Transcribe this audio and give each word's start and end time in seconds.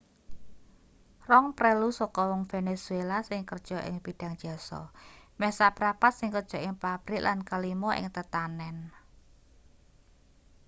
rong 1.29 1.47
prelu 1.57 1.89
saka 1.99 2.21
wong 2.29 2.43
venezuela 2.53 3.17
sing 3.29 3.41
kerja 3.51 3.79
ing 3.89 3.95
bidhang 4.05 4.35
jasa 4.43 4.81
meh 5.39 5.53
saprapat 5.59 6.11
sing 6.15 6.29
kerja 6.37 6.57
ing 6.65 6.73
pabrik 6.83 7.21
lan 7.27 7.39
kalima 7.49 7.89
ing 7.99 8.07
tetanen 8.15 8.77